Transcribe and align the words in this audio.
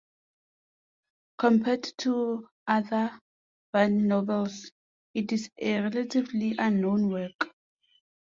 Compared 1.37 1.83
to 1.99 2.49
other 2.65 3.19
Verne 3.71 4.07
novels, 4.07 4.71
it 5.13 5.31
is 5.31 5.51
a 5.59 5.79
relatively 5.81 6.55
unknown 6.57 7.11
work. 7.11 7.51